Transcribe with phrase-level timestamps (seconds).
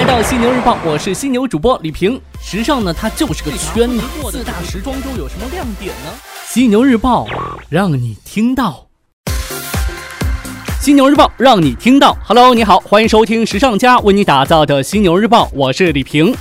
[0.00, 2.18] 来到犀牛日报，我是犀牛主播李平。
[2.42, 4.02] 时尚呢，它就是个圈子。
[4.30, 6.10] 四大时装周有什么亮点呢？
[6.48, 7.26] 犀牛日报
[7.68, 8.86] 让你听到。
[10.80, 12.16] 犀牛日报让你听到。
[12.26, 16.34] Hello，你好，欢迎收听时尚家为你打造的犀牛日报，我是李平。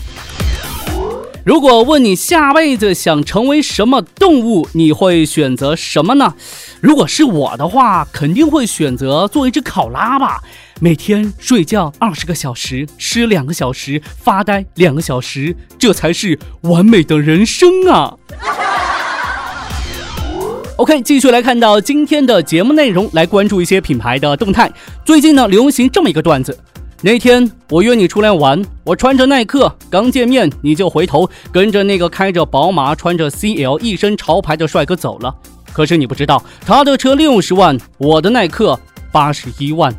[1.44, 6.34] 如果问你下辈子想成为什么动物，你会选择什么呢？
[6.80, 10.42] 如果是我的话，肯定会选择做一只考拉吧。
[10.82, 18.16] 每天睡觉二十个小时，吃两个小时，发呆两个小时，这才是完美的人生啊！
[20.78, 24.72] OK，继续来看到今天的节目内容，来关注一些品牌的动态。
[25.04, 26.58] 最近呢，流行这么一个段子。
[27.02, 35.36] 那天我约你出来玩，我穿着耐克，刚见面你就回头跟着那个开着宝马、穿着 CL、一身潮牌的帅哥走了。
[35.74, 38.80] 可是你不知道，他的车六十万，我的耐克
[39.12, 39.94] 八十一万。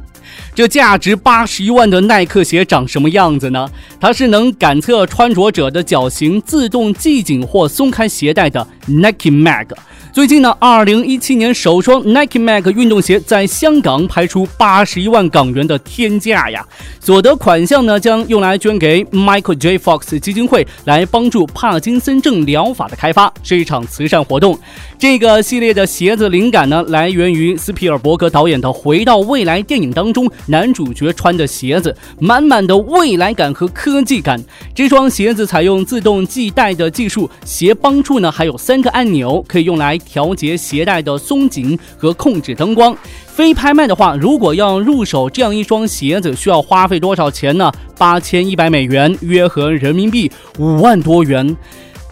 [0.55, 3.71] 这价值八十一万的耐克鞋长什么样子呢？
[4.01, 9.66] 它是能感测穿着者的脚型，自动系紧或松开鞋带的 Nike Mag。
[10.13, 16.66] 最近呢，二零一七年首双 Nike Mag 运动鞋在香港拍出八十一万港元的天价呀！
[16.99, 19.79] 所得款项呢，将用来捐给 Michael J.
[19.79, 24.59] Fox 基金会，来帮助帕金森症疗法的开发，是一场慈善活动。
[24.99, 34.43] 这个系列的鞋子灵感呢，来源于斯皮尔伯格导演的《回到未来》电影当中男主角穿的鞋子，满满的未来感和科技感。
[34.75, 39.99] 这双鞋子采用自动系带的技术，鞋帮处呢还有三个按钮，可以用来。
[40.01, 42.96] 调节鞋带的松紧和控制灯光。
[43.26, 47.73] 非拍卖的话，如果要入手这样一双鞋子，需要花费多少钱呢？
[47.96, 51.57] 八千一百美元，约合人民币五万多元，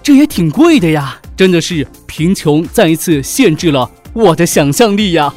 [0.03, 1.19] 这也挺贵的呀！
[1.37, 5.33] 真的是贫穷再一次限制了我的想象力呀。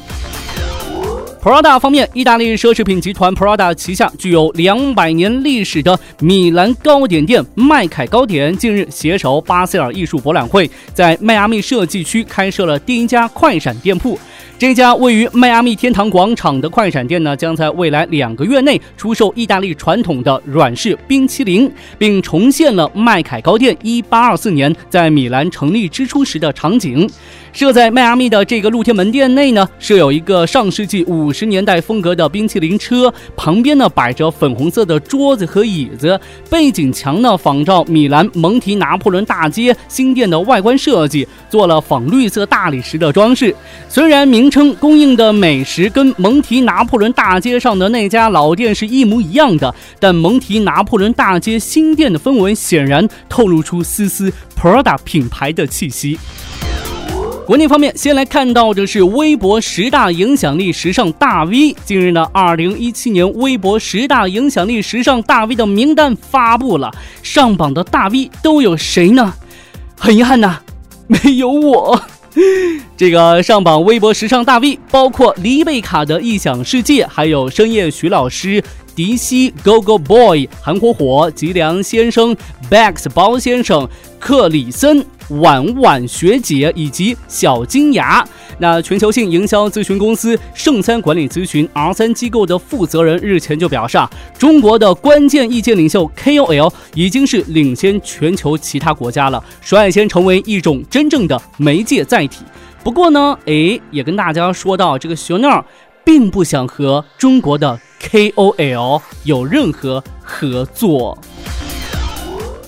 [1.42, 14.16] Prada 方面，意大利奢侈品集团 Prada 旗下具有两百年历史的米兰糕点店麦凯糕点，近日携手巴塞尔艺术博览会，在迈阿密设计区开设了第一家快闪店铺。
[14.56, 21.68] 这家位于迈阿密天堂广场的快闪店呢，将在未来两个月内出售意大利传统的软式冰淇淋，
[21.98, 27.10] 并重现了麦凯糕店1824年在米兰成立之初时的场景。
[27.52, 36.20] 设在迈阿密的这个露天门店内呢，设有一个上世纪五五十年代风格的冰淇淋车，旁边呢摆着粉红色的桌子和椅子，
[36.50, 43.56] 背景墙呢仿照米兰蒙提拿破仑大街新店的外观设计，做了仿绿色大理石的装饰。
[43.88, 56.18] 虽然名称供应的美食跟蒙提拿破仑大街上的那家老店是一模一样的，但蒙提拿破仑大街新店的氛围显然透露出丝丝 Prada 品牌的气息。
[57.44, 61.74] 国内方面，先来看到的是微博十大影响力时尚大 V。
[61.84, 66.90] 近日呢，二零一七年微博十大影响力时尚大 V 的名单发布了，
[67.22, 69.34] 上榜的大 V 都有谁呢？
[69.98, 70.60] 很遗憾呐，
[71.08, 72.00] 没有我。
[72.96, 78.62] 这个上榜微博时尚大 V 包括黎贝卡的异想世界，还有深夜徐老师。
[78.94, 82.36] 迪西、Go Go Boy、韩火火、吉良先生、
[82.70, 83.88] Bags 包先生、
[84.18, 85.02] 克里森、
[85.40, 88.24] 婉婉学姐以及小金牙。
[88.58, 102.44] 那全球性营销咨询公司圣三管理咨询 R 三机构的负责人日前就表示啊，中国的关键意见领袖 KOL 已经是领先全球其他国家了，率先成为一种真正的媒介载体。
[102.84, 105.64] 不过呢，诶，也跟大家说到，这个熊亮
[106.04, 107.80] 并不想和中国的。
[108.02, 111.16] KOL 有任何合作？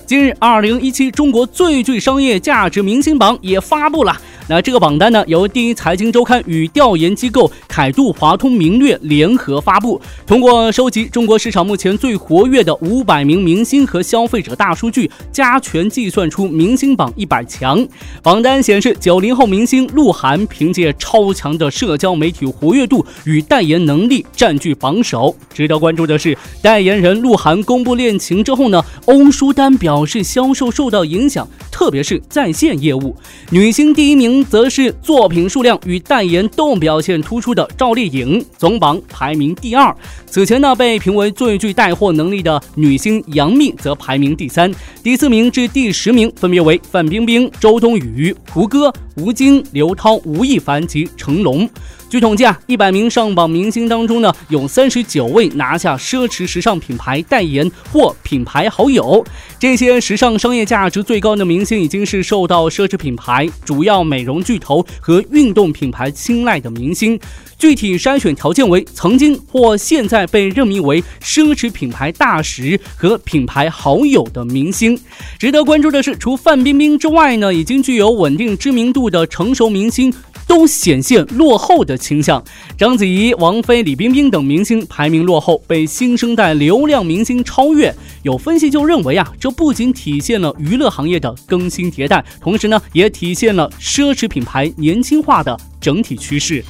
[0.05, 4.15] 今日，二零一七中国最具商业价值明星榜也发布了。
[4.47, 9.99] 那这个榜单呢，由第一财经周刊与调研机构凯度华通明略联合发布。
[10.27, 17.85] 通过收集中国市场目前最活跃的五百名明星和消费者大数据，加权计算出明星榜一百强。
[18.21, 25.35] 榜单显示，九零后明星鹿晗凭借超强的社交媒体活跃度与代言能力占据榜首。
[25.51, 31.47] 值得关注的是，代言人鹿晗公布恋情之后呢，欧舒丹表示销售受到影响，
[31.85, 33.15] 特别是在线业务。
[33.51, 34.43] 女星第一名。
[34.55, 39.95] 则是作品数量与代言都表现突出的赵丽颖，总榜排名第二。
[40.25, 44.73] 此前呢，被评为最具带货能力的女星杨幂则排名第三。
[45.03, 51.69] 第四名至第十名分别为范冰冰、周冬雨、胡歌、吴京、刘涛、吴亦凡及成龙。
[52.09, 59.25] 据统计啊，一百名上榜明星当中呢，有三十九位拿下奢侈时尚品牌代言或品牌好友。
[59.57, 67.19] 这些时尚商业价值最高的明星，已经是受到奢侈品牌、主要美容巨头和运动品牌青睐的明星。
[67.57, 74.99] 具体筛选条件为曾经或现在被任命为奢侈品牌大使和品牌好友的明星。
[75.39, 80.13] 值得关注的是，除范冰冰之外呢，已经具有稳定知名度的成熟明星。
[80.47, 82.43] 都显现落后的倾向，
[82.77, 87.91] 章子怡、王菲、李冰冰等明星排名落后，被新生代流量明星超越。
[88.21, 96.63] 有分析就认为啊，这不仅体现了娱乐行业的更新迭代，同时呢，也体现了奢侈品牌年轻化的整体趋势。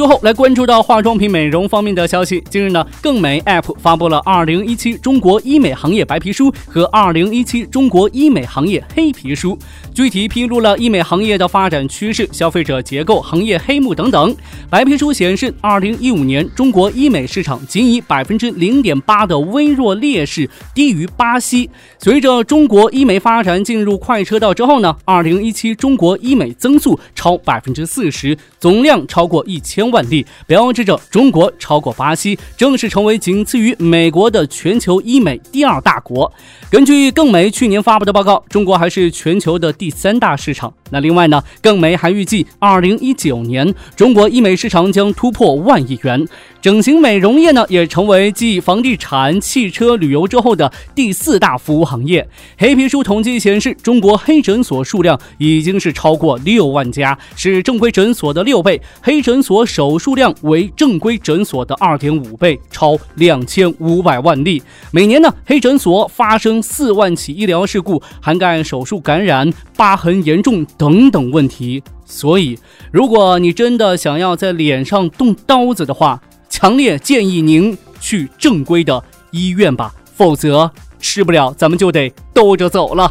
[0.00, 2.42] 最后来关注到化妆品美容方面的消息。
[2.48, 9.54] 近日呢，更美 App 发布了《二零一七中国医美行业白皮书》和《二零一七中国医美行业黑皮书》，
[9.94, 14.34] 具体披露了医美行业的发展趋势、消费者结构、行业黑幕等等。
[14.70, 21.68] 白皮书显示，二零一五年中国医美市场仅以百分之零点八的微弱劣势低于巴西。
[21.98, 29.89] 随着中国医美发展进入快车道之后呢，二零一七中国医美增速超百分之四十，总量超过一千。
[29.90, 36.32] 万例，标志着中国超过巴西，正式成为仅次于美国的全球医美第二大国。
[36.70, 40.72] 根据更美去年发布的报告，中国还是全球的第三大市场。
[40.92, 46.26] 那另外呢，更美还预计，二零一九年中国医美市场将突破万亿元。
[46.60, 52.28] 整形美容业呢，也成为继房地产、汽车旅游之后的第四大服务行业。
[52.58, 58.80] 黑皮书统计显示，中国黑诊所数量已经是超过六万家，是正规诊所的六倍。
[59.00, 64.62] 黑诊所手术量为正规诊所的二点五倍，超两千五百万例。
[64.90, 71.82] 每年呢，黑诊所发生四万起医疗事故，涵盖手术感染、疤痕严重等等问题。
[72.04, 72.58] 所以，
[72.92, 83.10] 如果你真的想要在脸上动刀子的话，强烈建议您去正规的医院吧，否则吃不了咱们就得兜着走了。